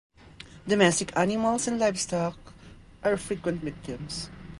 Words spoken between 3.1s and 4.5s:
frequent victims.